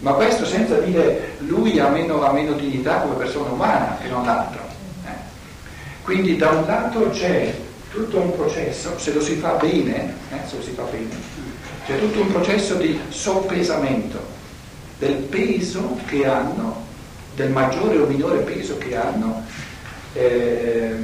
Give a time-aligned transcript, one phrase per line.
[0.00, 4.24] Ma questo senza dire lui ha meno, ha meno dignità come persona umana che non
[4.24, 4.60] l'altro.
[5.04, 5.10] Eh.
[6.02, 7.54] Quindi da un lato c'è
[7.90, 11.08] tutto un processo, se lo si fa bene, eh, se lo si fa bene,
[11.86, 14.18] c'è tutto un processo di soppesamento
[14.98, 16.84] del peso che hanno,
[17.34, 19.44] del maggiore o minore peso che hanno
[20.14, 20.94] eh,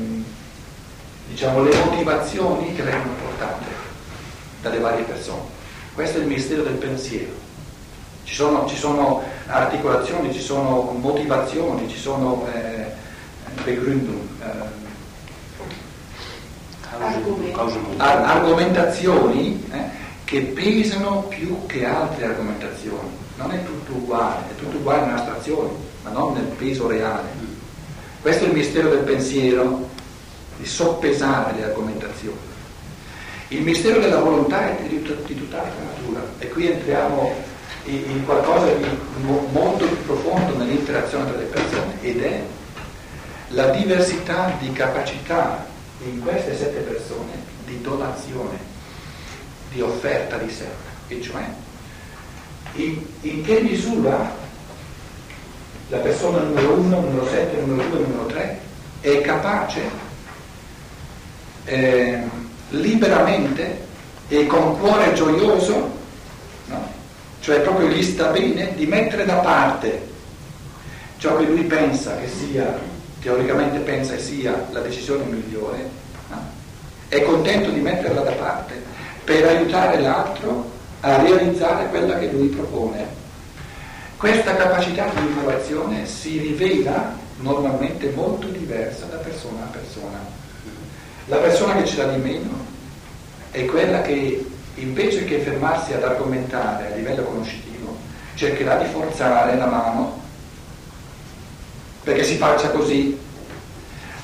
[1.28, 3.66] diciamo, le motivazioni che vengono portate
[4.62, 5.54] dalle varie persone.
[5.92, 7.45] Questo è il mistero del pensiero.
[8.26, 12.90] Ci sono, ci sono articolazioni, ci sono motivazioni, ci sono eh,
[13.62, 14.84] Begründung, eh,
[17.98, 19.78] Ar- argomentazioni eh,
[20.24, 23.08] che pesano più che altre argomentazioni.
[23.36, 25.70] Non è tutto uguale, è tutto uguale in astrazione,
[26.02, 27.28] ma non nel peso reale.
[28.20, 29.88] Questo è il mistero del pensiero,
[30.56, 32.38] di soppesare le argomentazioni.
[33.48, 37.45] Il mistero della volontà è di, di tutt'altra natura e qui entriamo
[37.86, 38.86] in qualcosa di
[39.52, 42.42] molto più profondo nell'interazione tra le persone ed è
[43.50, 45.64] la diversità di capacità
[46.04, 47.32] in queste sette persone
[47.64, 48.58] di donazione,
[49.72, 50.66] di offerta di sé,
[51.08, 51.44] e cioè
[52.74, 54.34] in, in che misura
[55.88, 58.60] la persona numero uno, numero sette, numero due, numero tre
[59.00, 59.82] è capace
[61.64, 62.22] eh,
[62.70, 63.84] liberamente
[64.28, 65.95] e con cuore gioioso
[67.46, 70.02] cioè proprio gli sta bene di mettere da parte
[71.18, 72.76] ciò che lui pensa che sia,
[73.20, 75.88] teoricamente pensa che sia la decisione migliore,
[76.28, 76.44] no?
[77.06, 78.82] è contento di metterla da parte
[79.22, 83.06] per aiutare l'altro a realizzare quella che lui propone.
[84.16, 90.18] Questa capacità di innovazione si rivela normalmente molto diversa da persona a persona.
[91.26, 92.64] La persona che ce l'ha di meno
[93.52, 94.44] è quella che
[94.76, 97.96] invece che fermarsi ad argomentare a livello conoscitivo,
[98.34, 100.24] cercherà di forzare la mano
[102.02, 103.18] perché si faccia così.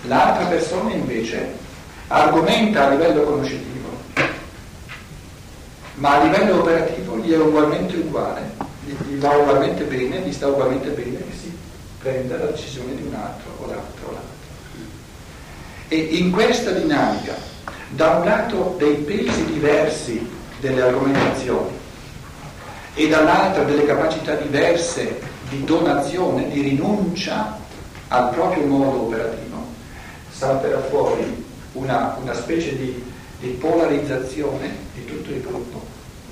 [0.06, 1.60] L'altra persona invece
[2.09, 3.88] argomenta a livello conoscitivo,
[5.94, 8.50] ma a livello operativo gli è ugualmente uguale,
[8.84, 11.56] gli, va ugualmente bene, gli sta ugualmente bene che si
[11.99, 14.31] prenda la decisione di un altro o l'altro o l'altro.
[15.88, 17.34] E in questa dinamica,
[17.91, 21.77] da un lato dei pesi diversi delle argomentazioni
[22.95, 27.59] e dall'altra delle capacità diverse di donazione, di rinuncia
[28.06, 29.56] al proprio modo operativo,
[30.31, 33.03] salterà fuori una, una specie di,
[33.41, 35.84] di polarizzazione di tutto il gruppo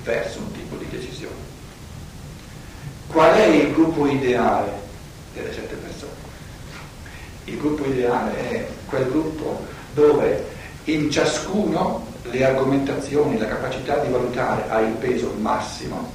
[0.03, 1.49] verso un tipo di decisione.
[3.07, 4.71] Qual è il gruppo ideale
[5.33, 6.13] delle sette persone?
[7.45, 10.47] Il gruppo ideale è quel gruppo dove
[10.85, 16.11] in ciascuno le argomentazioni, la capacità di valutare ha il peso massimo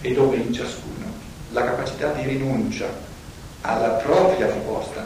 [0.00, 1.06] e dove in ciascuno
[1.50, 2.86] la capacità di rinuncia
[3.62, 5.04] alla propria proposta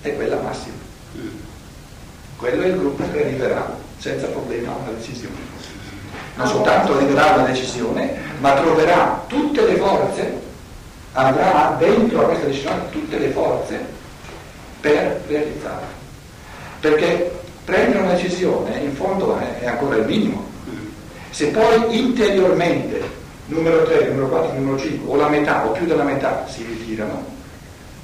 [0.00, 0.74] è quella massima.
[2.36, 5.36] Quello è il gruppo che arriverà senza problema a una decisione.
[6.34, 10.40] Non soltanto arriverà a una decisione, ma troverà tutte le forze,
[11.12, 13.84] avrà dentro a questa decisione tutte le forze
[14.80, 15.86] per realizzarla.
[16.80, 20.50] Perché prendere una decisione in fondo è, ancora il minimo.
[21.30, 23.00] Se poi interiormente
[23.46, 27.24] numero 3, numero 4, numero 5 o la metà o più della metà si ritirano,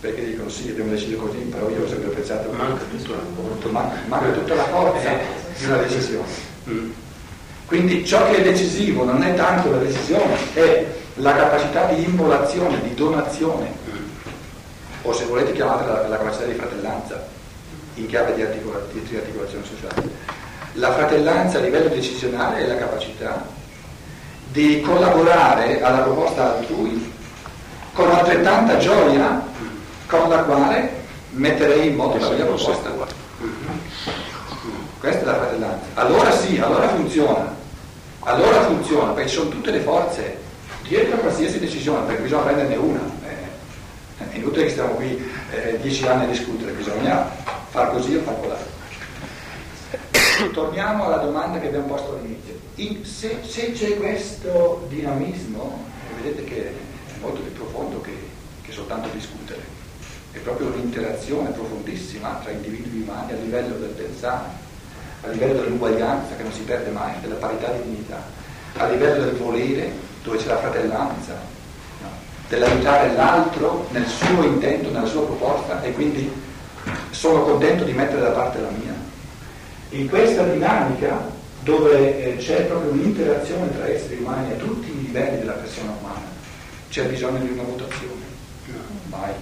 [0.01, 3.97] perché dicono sì, abbiamo deciso così, però io ho sempre pensato che manca, tutto, manca,
[4.07, 5.11] manca tutta la forza
[5.59, 6.27] di una decisione.
[7.67, 12.81] Quindi ciò che è decisivo non è tanto la decisione, è la capacità di immolazione,
[12.83, 13.71] di donazione,
[15.03, 17.37] o se volete chiamatela la, la capacità di fratellanza
[17.99, 20.09] in chiave di, articola, di riarticolazione sociale.
[20.75, 23.47] La fratellanza a livello decisionale è la capacità
[24.51, 27.13] di collaborare alla proposta altrui
[27.93, 29.43] con altrettanta gioia
[30.07, 30.93] con la quale
[31.31, 32.91] metterei in moto la mia proposta.
[34.99, 35.87] Questa è la fratellanza.
[35.95, 37.57] Allora sì, allora funziona.
[38.21, 40.39] Allora funziona, perché ci sono tutte le forze
[40.83, 43.01] dietro a qualsiasi decisione, perché bisogna prenderne una.
[43.27, 47.31] Eh, è inutile che stiamo qui eh, dieci anni a discutere, bisogna
[47.71, 48.57] far così o far colà.
[50.53, 52.59] Torniamo alla domanda che abbiamo posto all'inizio.
[52.77, 55.85] In, se, se, c'è questo dinamismo,
[56.21, 56.73] vedete che è
[57.21, 58.17] molto più profondo che,
[58.63, 59.61] che soltanto discutere,
[60.33, 64.47] è proprio un'interazione profondissima tra individui umani a livello del pensare,
[65.23, 68.23] a livello dell'uguaglianza che non si perde mai, della parità di dignità,
[68.77, 69.91] a livello del volere
[70.23, 71.33] dove c'è la fratellanza,
[72.03, 72.09] no?
[72.49, 76.31] dell'aiutare l'altro nel suo intento, nella sua proposta e quindi
[77.19, 78.95] sono contento di mettere da parte la mia.
[79.91, 81.19] In questa dinamica
[81.63, 86.27] dove eh, c'è proprio un'interazione tra esseri umani a tutti i livelli della persona umana,
[86.89, 88.23] c'è bisogno di una votazione?
[89.07, 89.33] Mai.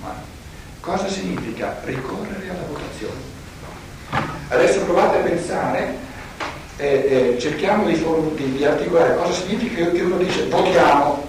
[0.00, 0.14] Mai.
[0.80, 3.28] Cosa significa ricorrere alla votazione?
[4.48, 5.94] Adesso provate a pensare,
[6.78, 8.02] eh, eh, cerchiamo di,
[8.36, 11.28] di, di, articolare cosa significa che uno dice votiamo.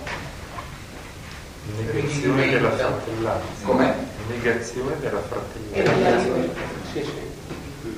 [4.41, 5.93] Negazione della fratellanza.
[5.93, 7.29] Della fratellanza.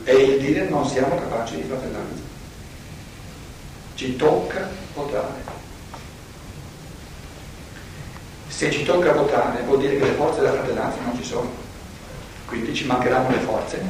[0.03, 2.21] E il dire non siamo capaci di fratellanza.
[3.95, 5.61] Ci tocca votare.
[8.49, 11.49] Se ci tocca votare vuol dire che le forze della fratellanza non ci sono,
[12.45, 13.81] quindi ci mancheranno le forze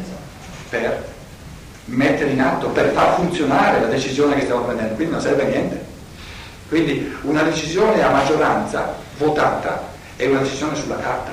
[0.70, 1.12] per
[1.86, 5.48] mettere in atto, per far funzionare la decisione che stiamo prendendo, quindi non serve a
[5.48, 5.86] niente.
[6.70, 11.32] Quindi una decisione a maggioranza votata è una decisione sulla carta,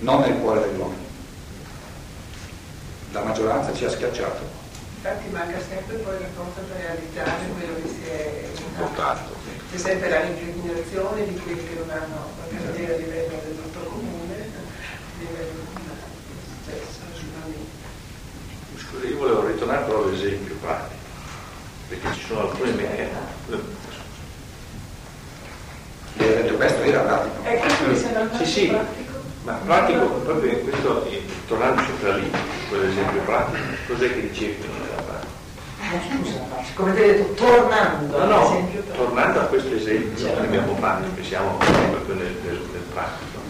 [0.00, 1.06] non nel cuore degli uomini.
[3.12, 4.58] La maggioranza ci ha schiacciato.
[4.96, 9.34] Infatti manca sempre poi la forza per realizzare quello che si è votato.
[9.70, 13.88] C'è sempre la rigenerazione di quelli che non hanno qualche idea a livello del tutto
[13.88, 15.60] comune, a livello
[16.62, 16.98] stesso,
[18.76, 20.94] Scusa, io volevo ritornare però all'esempio pratico,
[21.88, 23.78] perché ci sono alcuni meccanismi.
[26.14, 27.28] Lei ha detto questo era.
[27.44, 28.76] Ecco, quindi se non Sì, sì.
[29.42, 31.08] Ma pratico, proprio in questo,
[31.46, 32.30] tornando sempre lì,
[32.68, 34.56] quell'esempio pratico, cos'è che dicevi
[34.92, 35.38] era pratico?
[36.10, 41.08] Scusa, come ti ho detto, tornando No, no, tornando a questo esempio che abbiamo fatto,
[41.14, 43.40] che siamo proprio nel, nel, nel pratico,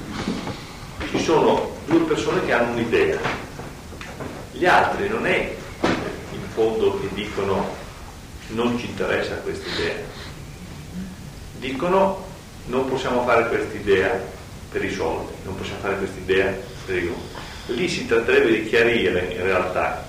[1.10, 3.18] ci sono due persone che hanno un'idea,
[4.52, 7.66] gli altri non è in fondo che dicono
[8.48, 9.96] non ci interessa questa idea,
[11.58, 12.28] dicono
[12.66, 14.38] non possiamo fare questa idea
[14.70, 16.56] per i soldi, non possiamo fare questa idea
[16.86, 17.74] per i gusti.
[17.74, 20.06] Lì si tratterebbe di chiarire in realtà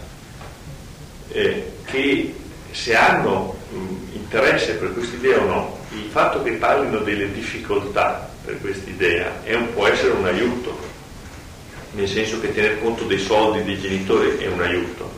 [1.29, 2.33] eh, che
[2.71, 8.29] se hanno mh, interesse per questa idea o no, il fatto che parlino delle difficoltà
[8.43, 10.77] per questa idea è può essere un aiuto,
[11.91, 15.11] nel senso che tener conto dei soldi dei genitori è un aiuto,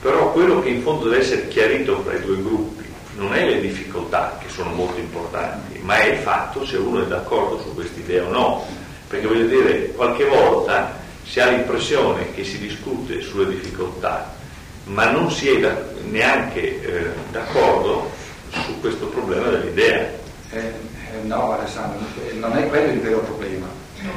[0.00, 2.84] però quello che in fondo deve essere chiarito fra i due gruppi
[3.16, 7.06] non è le difficoltà che sono molto importanti, ma è il fatto se uno è
[7.06, 8.66] d'accordo su questa idea o no,
[9.08, 14.32] perché voglio dire, qualche volta si ha l'impressione che si discute sulle difficoltà,
[14.84, 15.76] ma non si è da,
[16.10, 18.10] neanche eh, d'accordo
[18.50, 20.08] su questo problema dell'idea.
[20.50, 20.72] Eh, eh,
[21.22, 22.00] no, Alessandro,
[22.34, 23.66] non è quello il vero problema,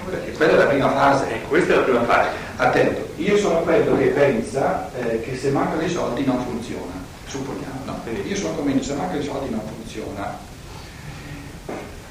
[0.10, 1.34] perché quella è la prima fase.
[1.34, 2.30] E questa è la prima fase.
[2.58, 6.94] Attento, io sono quello che pensa eh, che se mancano i soldi non funziona,
[7.26, 8.02] supponiamo, no?
[8.26, 10.56] Io sono convinto che se mancano i soldi non funziona.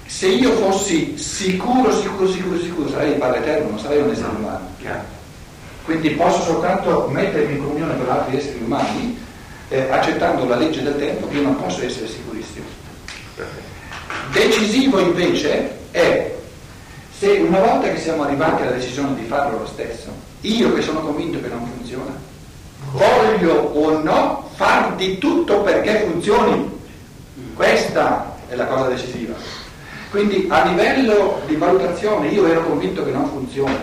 [0.06, 4.28] Se io fossi sicuro, sicuro, sicuro, sicuro, sarei il Padre Eterno, non sarei un essere
[4.28, 4.68] umano.
[4.78, 5.04] Chiaro.
[5.84, 9.18] Quindi posso soltanto mettermi in comunione con altri esseri umani
[9.68, 12.64] eh, accettando la legge del tempo che io non posso essere sicurissimo.
[14.32, 16.34] Decisivo invece è
[17.16, 20.10] se una volta che siamo arrivati alla decisione di farlo lo stesso,
[20.42, 22.14] io che sono convinto che non funziona,
[22.92, 26.74] voglio o no far di tutto perché funzioni.
[27.54, 29.34] Questa è la cosa decisiva.
[30.16, 33.76] Quindi a livello di valutazione io ero convinto che non funziona.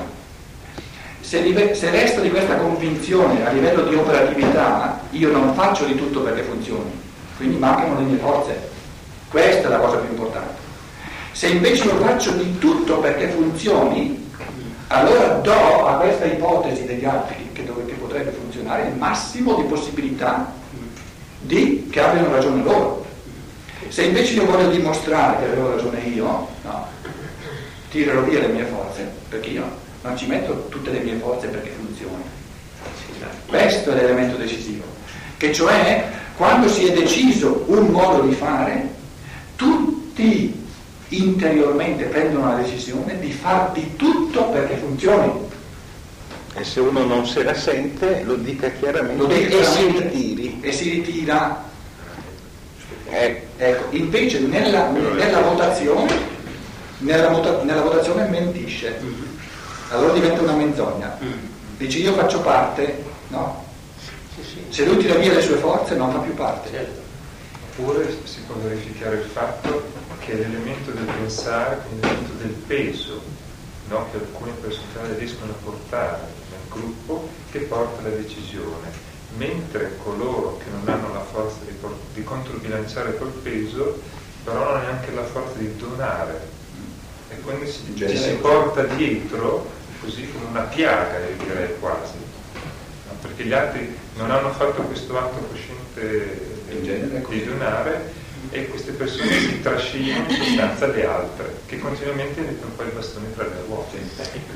[1.20, 5.94] Se, live- se resto di questa convinzione a livello di operatività, io non faccio di
[5.94, 6.90] tutto perché funzioni,
[7.38, 8.68] quindi mancano le mie forze.
[9.30, 10.56] Questa è la cosa più importante.
[11.34, 14.28] Se invece io faccio di tutto perché funzioni,
[14.88, 19.66] allora do a questa ipotesi degli altri che, dove, che potrebbe funzionare il massimo di
[19.66, 20.52] possibilità
[21.42, 23.03] di che abbiano ragione loro.
[23.90, 26.88] Se invece io voglio dimostrare che avevo ragione io, no,
[27.90, 29.64] tirerò via le mie forze, perché io
[30.02, 32.24] non ci metto tutte le mie forze perché funzioni.
[33.46, 34.84] Questo è l'elemento decisivo,
[35.38, 38.90] che cioè quando si è deciso un modo di fare,
[39.56, 40.62] tutti
[41.10, 45.32] interiormente prendono la decisione di far di tutto perché funzioni.
[46.56, 50.04] E se uno non se la sente, lo dica chiaramente Lo dica e si chiaramente.
[50.10, 50.58] ritiri.
[50.62, 51.72] E si ritira.
[53.14, 56.12] Eh, Ecco, invece nella, nella votazione,
[56.98, 59.00] nella, vota- nella votazione mentisce.
[59.90, 61.18] Allora diventa una menzogna.
[61.78, 63.64] Dice io faccio parte, no?
[64.70, 67.02] Se lui tira via le sue forze non fa più parte.
[67.70, 69.84] Oppure si può verificare il fatto
[70.20, 73.22] che l'elemento del pensare, l'elemento del peso,
[73.88, 78.92] no, che alcune persone riescono a portare nel gruppo, che porta alla decisione,
[79.38, 81.76] mentre coloro che non hanno la forza di,
[82.14, 84.02] di controbilanciare quel peso,
[84.44, 86.52] però non hanno neanche la forza di donare.
[87.30, 89.70] E quindi si, In ci si porta dietro,
[90.02, 92.14] così come una piaga, io direi quasi,
[93.08, 93.16] no?
[93.22, 97.40] perché gli altri non hanno fatto questo atto cosciente In genere è così.
[97.40, 98.12] di donare
[98.50, 103.34] e queste persone si trascinano in sostanza le altre, che continuamente mettono poi i bastoni
[103.36, 103.98] tra le ruote.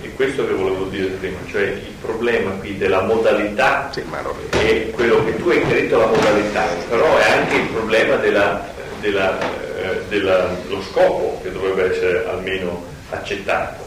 [0.02, 5.36] E questo che volevo dire prima, cioè il problema qui della modalità è quello che
[5.38, 11.40] tu hai chiarito la modalità, però è anche il problema dello della, eh, della, scopo
[11.42, 13.86] che dovrebbe essere almeno accettato.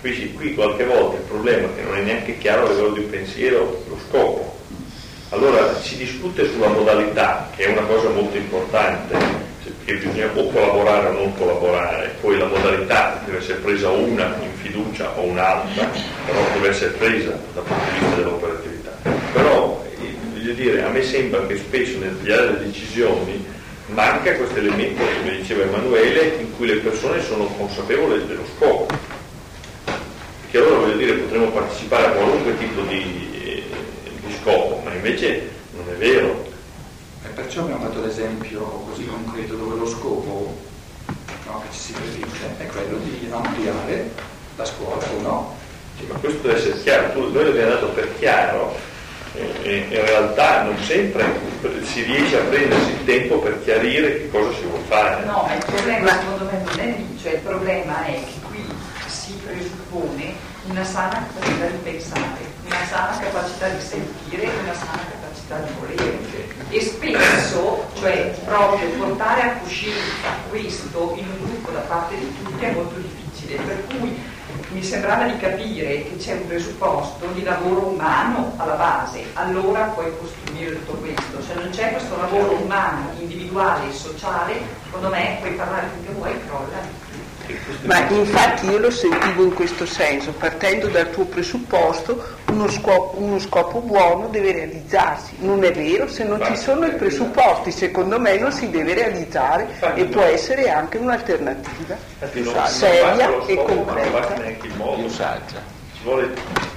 [0.00, 3.00] Qui, qui qualche volta il problema è che non è neanche chiaro a livello di
[3.02, 4.47] pensiero lo scopo.
[5.30, 9.16] Allora si discute sulla modalità, che è una cosa molto importante,
[9.84, 14.52] che bisogna o collaborare o non collaborare, poi la modalità deve essere presa una in
[14.62, 15.90] fiducia o un'altra,
[16.24, 18.90] però deve essere presa dal punto di vista dell'operatività.
[19.32, 19.84] Però
[20.32, 23.44] voglio dire, a me sembra che spesso nel pigliare le decisioni
[23.88, 28.86] manca questo elemento, come diceva Emanuele, in cui le persone sono consapevoli dello scopo.
[30.40, 33.26] Perché allora voglio dire potremmo partecipare a qualunque tipo di,
[34.24, 36.46] di scopo, invece non è vero.
[37.24, 40.56] E perciò abbiamo fatto l'esempio così concreto dove lo scopo
[41.46, 44.10] no, che ci si prefigge è quello di ampliare
[44.56, 45.56] la scuola o no.
[45.98, 48.76] Sì, ma questo deve essere chiaro, tu, noi l'abbiamo dato per chiaro
[49.34, 51.24] e in realtà non sempre
[51.82, 55.24] si riesce a prendersi il tempo per chiarire che cosa si vuole fare.
[55.24, 58.64] No, ma il problema secondo me non è lì, cioè il problema è che qui
[59.06, 60.34] si presuppone
[60.68, 62.38] una sana capacità di pensare,
[62.88, 66.18] sana capacità di sentire e una sana capacità di volere.
[66.70, 72.64] E spesso, cioè proprio portare a coscienza questo in un gruppo da parte di tutti
[72.64, 74.36] è molto difficile, per cui
[74.70, 80.10] mi sembrava di capire che c'è un presupposto di lavoro umano alla base, allora puoi
[80.18, 81.42] costruire tutto questo.
[81.42, 86.38] Se non c'è questo lavoro umano, individuale e sociale, secondo me puoi parlare finché vuoi
[86.46, 86.97] crolla.
[87.82, 93.38] Ma infatti io lo sentivo in questo senso, partendo dal tuo presupposto, uno scopo, uno
[93.38, 95.34] scopo buono deve realizzarsi.
[95.40, 99.68] Non è vero, se non ci sono i presupposti, secondo me non si deve realizzare
[99.94, 101.96] e può essere anche un'alternativa
[102.66, 104.20] seria e concreta.
[104.58, 105.76] Più saggia.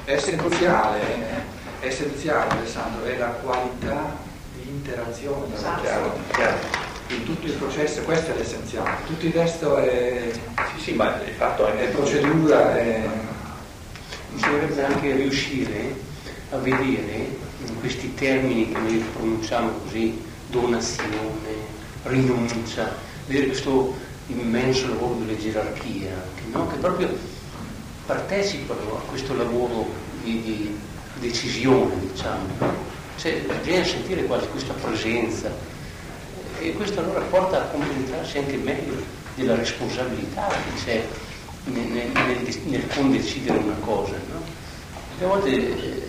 [0.03, 0.99] È essenziale,
[1.79, 4.17] è essenziale Alessandro, è la qualità
[4.53, 5.81] di interazione, Esatto.
[5.81, 10.31] chiaro, chiaro in tutto il processo, questo è l'essenziale, tutto il resto è,
[10.75, 13.07] Sì, sì, ma di fatto è procedura, è...
[14.33, 15.93] Bisognerebbe anche riuscire
[16.51, 21.69] a vedere in questi termini che noi pronunciamo così, donazione,
[22.03, 22.95] rinuncia,
[23.27, 23.93] vedere questo
[24.27, 26.67] immenso lavoro delle gerarchie anche, no?
[26.67, 27.09] che proprio
[28.05, 29.89] partecipano a questo lavoro
[30.23, 30.79] di, di
[31.19, 32.47] decisione, diciamo.
[33.17, 35.51] Cioè, bisogna sentire quasi questa presenza
[36.61, 38.93] e questo allora porta a compenetrarsi anche meglio
[39.33, 41.03] della responsabilità che c'è
[41.65, 44.13] nel, nel, nel condecidere una cosa.
[44.31, 45.25] No?
[45.25, 46.07] A volte eh,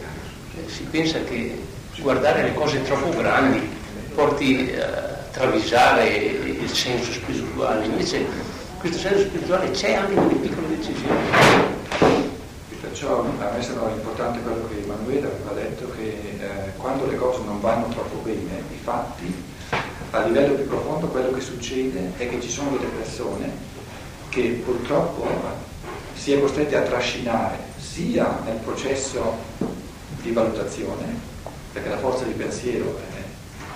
[0.66, 1.58] si pensa che
[1.98, 3.66] guardare le cose troppo grandi
[4.14, 8.26] porti a travisare il senso spirituale, invece
[8.78, 11.16] questo senso spirituale c'è anche nelle piccole decisioni.
[12.80, 17.40] Perciò a me sembra importante quello che Emanuele aveva detto, che eh, quando le cose
[17.44, 19.32] non vanno troppo bene, i fatti,
[20.12, 23.50] a livello più profondo quello che succede è che ci sono delle persone
[24.28, 25.26] che purtroppo
[26.14, 29.36] si è costretti a trascinare sia nel processo
[30.20, 31.04] di valutazione,
[31.72, 32.98] perché la forza di pensiero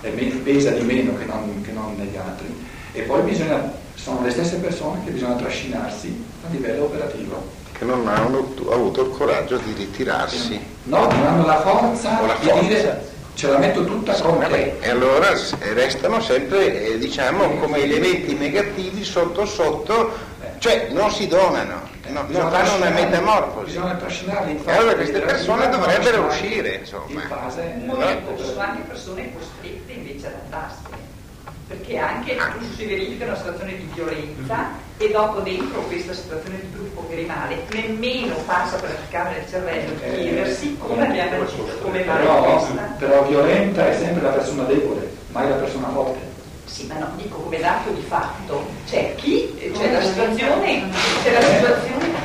[0.02, 2.46] è, è me- pesa di meno che non, che non negli altri,
[2.92, 7.64] e poi bisogna, sono le stesse persone che bisogna trascinarsi a livello operativo.
[7.72, 10.58] Che non hanno avuto il coraggio di ritirarsi.
[10.84, 12.66] No, non hanno la forza la di forza.
[12.66, 14.76] dire ce la metto tutta con te.
[14.80, 20.10] E allora s- restano sempre, eh, diciamo, come elementi negativi sotto sotto,
[20.58, 23.66] cioè non si donano, no- non fanno una metamorfosi.
[23.66, 27.20] Bisogna trascinarli in E allora fase- queste persone dovrebbero uscire, In insomma.
[27.28, 30.95] fase Molte sono anche persone costrette invece ad andarsene,
[31.66, 34.68] perché anche tu si verifica una situazione di violenza
[34.98, 39.92] e dopo dentro questa situazione di gruppo che rimane, nemmeno passa per applicare nel cervello
[39.94, 42.82] di Eh, chiedersi come abbiamo agito, come mai Però, questa.
[42.98, 46.34] però violenta è sempre la persona debole, mai la persona forte.
[46.66, 48.66] Sì, ma no, dico come dato di fatto.
[48.88, 50.88] C'è chi, c'è la situazione,
[51.22, 52.24] c'è la situazione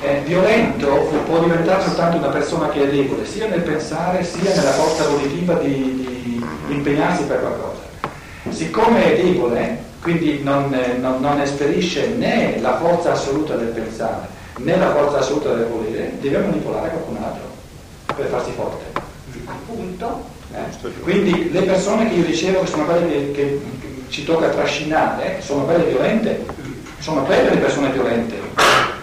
[0.00, 0.94] È violento
[1.26, 5.54] può diventare soltanto una persona che è debole, sia nel pensare sia nella forza volitiva
[5.54, 5.72] di,
[6.22, 7.87] di impegnarsi per qualcosa.
[8.50, 14.36] Siccome è debole, quindi non, eh, non- non esperisce né la forza assoluta del pensare
[14.58, 17.46] né la forza assoluta del volere, deve manipolare qualcun altro
[18.14, 18.84] per farsi forte.
[19.44, 20.88] appunto Eh?
[21.02, 23.60] Quindi le persone che io dicevo che sono quelle che, che
[24.08, 26.44] ci tocca trascinare, sono quelle violente,
[27.00, 28.34] sono quelle le persone violente,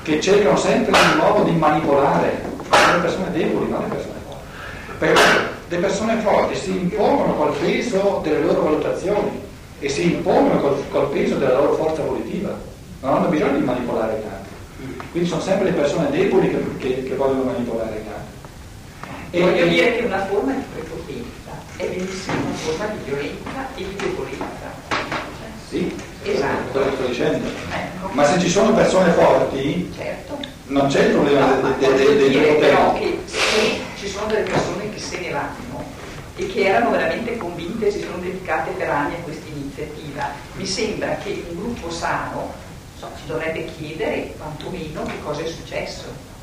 [0.02, 5.55] che cercano sempre di nuovo di manipolare le persone deboli, non le persone forti.
[5.68, 9.42] Le persone forti si impongono col peso delle loro valutazioni
[9.80, 12.56] e si impongono col, col peso della loro forza volitiva,
[13.02, 14.98] non hanno bisogno di manipolare altri.
[15.12, 18.34] Quindi sono sempre le persone deboli che, che, che vogliono manipolare altri.
[19.32, 23.84] E voglio dire che una forma di prepotenza è benissimo una forma di violenza e
[23.84, 24.84] di debolezza.
[25.68, 26.72] Sì, Esatto.
[26.72, 27.48] quello che sto dicendo.
[27.48, 28.10] Ecco.
[28.12, 30.38] Ma se ci sono persone forti, Certo.
[30.68, 33.00] non c'è il problema ma dei de, de, voglio dei dire però prepotenti.
[33.26, 35.84] che se ci sono delle persone che se ne vanno
[36.38, 40.66] e che erano veramente convinte e si sono dedicate per anni a questa iniziativa, mi
[40.66, 42.54] sembra che un gruppo sano
[42.98, 46.34] so, ci dovrebbe chiedere quantomeno che cosa è successo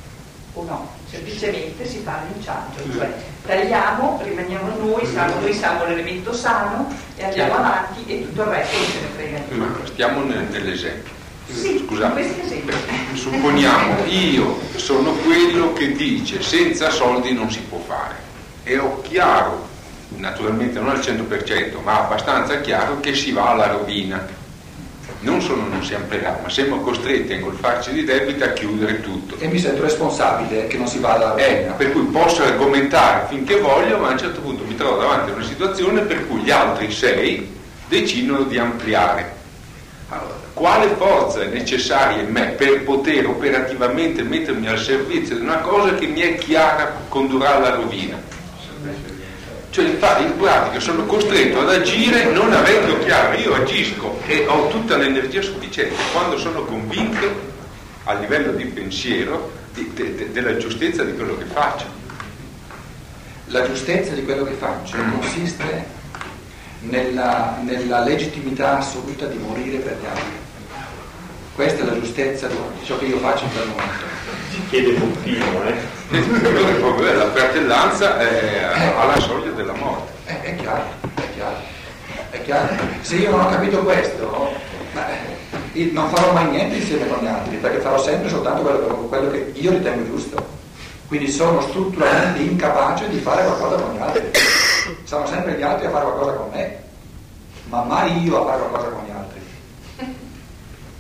[0.55, 3.11] o no, semplicemente si fa l'inciaggio, cioè
[3.47, 8.77] tagliamo, rimaniamo noi, siamo, noi siamo l'elemento sano e andiamo avanti e tutto il resto
[8.77, 9.55] non ce ne frega niente.
[9.55, 11.11] Ma stiamo nel- nell'esempio.
[11.51, 12.43] Sì, Scusate.
[12.43, 12.75] esempi.
[13.15, 18.17] Supponiamo io sono quello che dice senza soldi non si può fare
[18.63, 19.69] e ho chiaro,
[20.17, 24.41] naturalmente non al 100%, ma abbastanza chiaro che si va alla rovina.
[25.21, 29.37] Non solo non siamo pregati, ma siamo costretti a ingolfarci di debito a chiudere tutto.
[29.39, 31.73] E mi sento responsabile che non si vada a Eh, rovina.
[31.75, 35.35] per cui posso argomentare finché voglio, ma a un certo punto mi trovo davanti a
[35.35, 37.49] una situazione per cui gli altri sei
[37.89, 39.41] decidono di ampliare.
[40.09, 45.59] Allora, quale forza è necessaria in me per poter operativamente mettermi al servizio di una
[45.59, 48.21] cosa che mi è chiara condurrà alla rovina?
[49.73, 54.99] Cioè, in pratica sono costretto ad agire non avendo chiaro, io agisco e ho tutta
[54.99, 57.27] l'energia sufficiente quando sono convinto
[58.05, 61.87] a livello di pensiero di- de- de- della giustezza di quello che faccio.
[63.47, 65.87] La giustezza di quello che faccio consiste
[66.81, 70.41] nella, nella legittimità assoluta di morire per gli altri.
[71.55, 74.05] Questa è la giustezza di ciò che io faccio in quel momento.
[74.51, 75.75] Si chiede continuo, eh?
[76.47, 80.13] Allora, il problema è la fratellanza è alla soglia della morte.
[80.27, 80.83] Eh, è chiaro,
[81.15, 81.57] è chiaro,
[82.31, 82.75] è chiaro.
[83.03, 84.55] Se io non ho capito questo,
[84.95, 89.31] eh, non farò mai niente insieme con gli altri, perché farò sempre soltanto quello, quello
[89.31, 90.61] che io ritengo giusto.
[91.07, 94.31] Quindi sono strutturalmente incapace di fare qualcosa con gli altri.
[95.05, 96.83] Saranno sempre gli altri a fare qualcosa con me,
[97.65, 99.41] ma mai io a fare qualcosa con gli altri.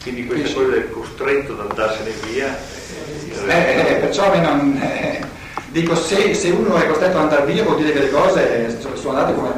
[0.03, 2.57] Quindi questa cosa del costretto ad andarsene via.
[3.47, 5.21] Eh, eh, perciò a me non, eh,
[5.69, 9.17] dico se, se uno è costretto ad andare via vuol dire che le cose sono
[9.17, 9.51] andate come,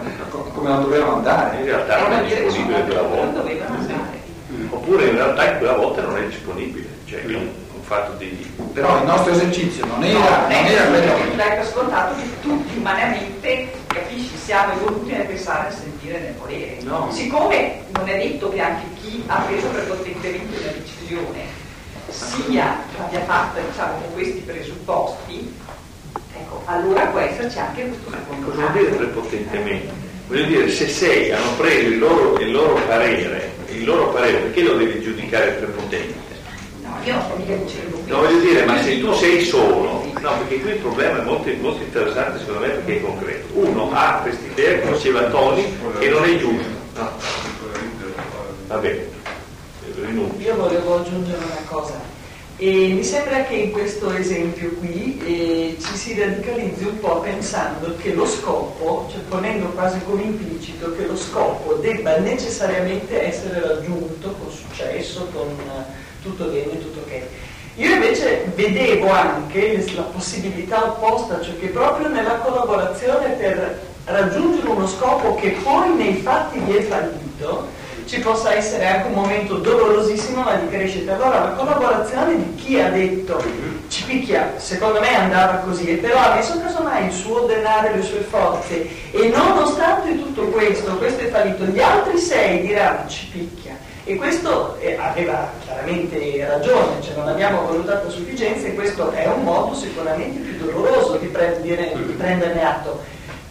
[0.53, 1.57] come non dovevano andare.
[1.59, 3.41] in realtà non Eh, è disponibile sono quella volta.
[3.41, 4.23] andare.
[4.71, 7.39] Oppure in realtà in quella volta non è disponibile, cioè è
[7.83, 8.53] fatto di...
[8.73, 11.15] Però il nostro esercizio non era, No, non è era quello.
[11.31, 15.71] che dai per scontato che tutti umanamente, capisci, siamo evoluti nel pensare,
[16.19, 16.77] nel sentire, nel volere.
[16.83, 17.11] No.
[17.13, 21.63] Siccome non è detto che anche chi ha preso prepotentemente una decisione
[22.09, 25.55] sia, l'abbia fatta diciamo, con questi presupposti,
[26.33, 29.93] ecco, allora può esserci anche questo secondo Cosa vuol dire prepotentemente?
[30.27, 34.63] Voglio dire, se sei hanno preso il loro, il loro parere, il loro parere, perché
[34.63, 36.23] lo devi giudicare prepotente?
[36.83, 40.39] No, io non sto mica dicendo No, voglio dire, ma se tu sei solo, no,
[40.39, 43.47] perché qui il problema è molto, molto interessante secondo me perché è concreto.
[43.53, 46.69] Uno ha quest'idea, come diceva Tony, che non è giusto.
[46.95, 47.11] No.
[48.67, 49.07] Va bene,
[50.01, 50.41] rinuncio.
[50.41, 52.13] Io volevo aggiungere una cosa.
[52.57, 57.95] E mi sembra che in questo esempio qui eh, ci si radicalizzi un po' pensando
[57.97, 64.31] che lo scopo, cioè ponendo quasi come implicito che lo scopo debba necessariamente essere raggiunto
[64.39, 67.23] con successo, con eh, tutto bene, tutto ok.
[67.77, 74.87] Io invece vedevo anche la possibilità opposta, cioè che proprio nella collaborazione per raggiungere uno
[74.87, 77.67] scopo che poi nei fatti vi è fallito,
[78.07, 81.15] ci possa essere anche un momento dolorosissimo ma di crescita.
[81.15, 83.43] Allora la collaborazione di chi ha detto
[83.89, 87.97] ci picchia, secondo me andava così, e però ha messo casomai il suo denaro e
[87.97, 93.27] le sue forze e nonostante tutto questo, questo è fallito, gli altri sei diranno ci
[93.27, 93.64] picchia.
[94.07, 99.27] E questo eh, aveva chiaramente ragione, cioè non abbiamo valutato a sufficienza e questo è
[99.29, 103.03] un modo sicuramente più doloroso di, prendere- di prenderne atto.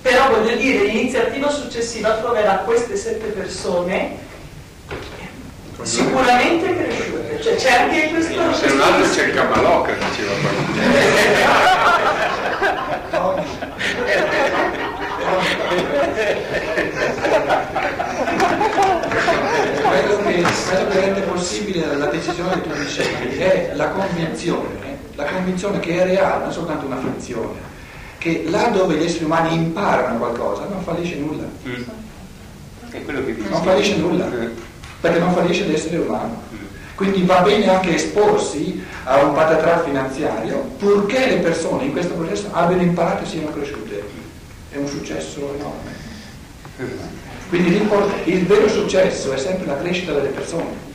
[0.03, 4.15] Però voglio dire, l'iniziativa successiva troverà queste sette persone
[5.81, 8.53] sicuramente cresciute, cioè c'è anche questo...
[8.53, 10.81] Se non altro c'è il Camalò che diceva qualcuno.
[19.93, 24.97] quello che, quello che rende possibile la decisione che tu dicevi è la convinzione, eh,
[25.15, 27.59] la convinzione che è reale, non soltanto una finzione,
[28.17, 31.43] che là dove gli esseri umani imparano qualcosa non fallisce nulla,
[32.89, 33.49] È quello che dice.
[33.49, 34.25] non fallisce nulla,
[35.01, 36.41] perché non fallisce l'essere umano.
[36.95, 42.47] Quindi va bene anche esporsi a un patatrà finanziario, purché le persone in questo processo
[42.51, 44.03] abbiano imparato e siano cresciute.
[44.69, 45.91] È un successo enorme.
[47.49, 47.87] Quindi
[48.25, 50.91] il vero successo è sempre la crescita delle persone.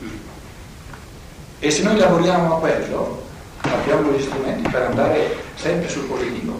[1.60, 3.26] E se noi lavoriamo a quello,
[3.72, 6.58] abbiamo gli strumenti per andare sempre sul positivo.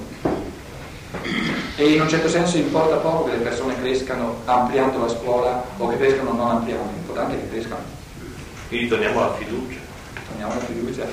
[1.77, 5.89] E in un certo senso importa poco che le persone crescano ampliando la scuola o
[5.89, 7.83] che crescano non ampliando, l'importante è che crescano.
[8.69, 9.79] Quindi torniamo alla fiducia.
[10.27, 11.07] Torniamo alla fiducia.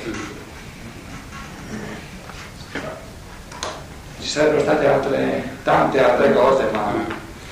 [4.20, 6.94] Ci sarebbero state altre, tante altre cose, ma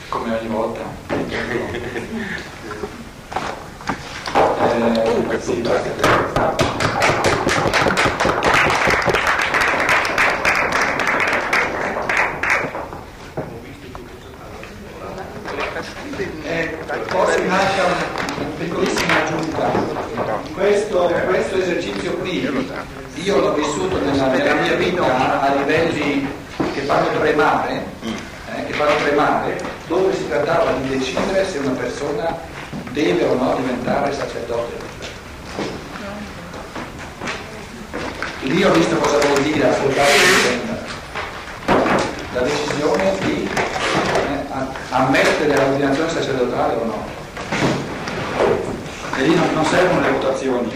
[0.09, 0.81] come ogni volta.
[4.65, 5.61] Eh, sì,
[17.07, 19.71] Forse manca una piccolissima aggiunta.
[20.53, 22.41] Questo, questo esercizio qui
[23.15, 26.27] io l'ho vissuto nella, nella mia vita a livelli
[26.73, 32.37] che fanno tremare, eh, che fanno tremare, dove si trattava di decidere se una persona
[32.91, 34.91] deve o no diventare sacerdote.
[38.41, 40.11] Lì ho visto cosa vuol dire ascoltare
[42.33, 43.32] la decisione di
[44.93, 47.21] ammettere l'ordinazione sacerdotale o no.
[49.17, 50.71] E lì non, non servono le votazioni,